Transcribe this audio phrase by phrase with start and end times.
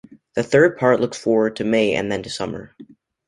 [0.33, 2.75] The third part looks forward to May and then to summer.